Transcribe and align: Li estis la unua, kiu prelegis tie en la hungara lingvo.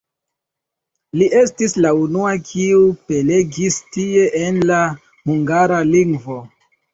Li 1.19 1.25
estis 1.41 1.75
la 1.85 1.91
unua, 2.05 2.31
kiu 2.47 2.79
prelegis 3.11 3.77
tie 3.97 4.25
en 4.41 4.59
la 4.71 4.81
hungara 5.29 5.81
lingvo. 5.93 6.41